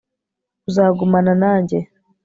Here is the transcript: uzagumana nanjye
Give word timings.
uzagumana 0.69 1.31
nanjye 1.41 1.77